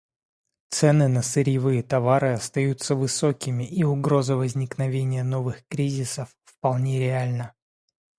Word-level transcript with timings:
Цены 0.71 1.07
на 1.09 1.21
сырьевые 1.21 1.83
товары 1.83 2.33
остаются 2.33 2.95
высокими, 2.95 3.65
и 3.65 3.83
угроза 3.83 4.35
возникновения 4.35 5.23
новых 5.23 5.63
кризисов 5.67 6.35
вполне 6.45 6.97
реальна. 6.99 7.53